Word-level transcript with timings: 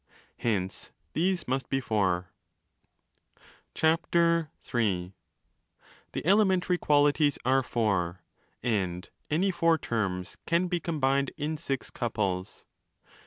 Hence 0.37 0.91
these 1.13 1.47
must 1.47 1.69
be 1.69 1.79
four. 1.79 2.31
30 3.75 4.49
The 4.63 6.25
elementary 6.25 6.79
qualities 6.79 7.37
are 7.45 7.61
four, 7.61 8.23
and 8.63 9.07
any 9.29 9.51
four 9.51 9.77
terms 9.77 10.37
3 10.37 10.39
can 10.47 10.67
be 10.69 10.79
combined 10.79 11.29
in 11.37 11.55
six 11.55 11.91
couples. 11.91 12.65